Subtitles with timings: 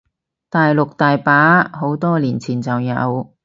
[0.49, 3.35] 大陸大把，好多年前就有